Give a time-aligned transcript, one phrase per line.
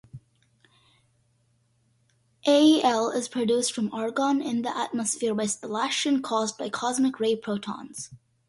[2.47, 8.09] Al is produced from argon in the atmosphere by spallation caused by cosmic-ray protons.